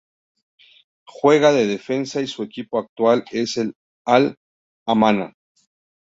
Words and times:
Juega 1.07 1.51
de 1.53 1.67
defensa 1.67 2.21
y 2.21 2.25
su 2.25 2.41
equipo 2.41 2.79
actual 2.79 3.23
es 3.31 3.57
el 3.57 3.75
Al-Amana. 4.03 5.35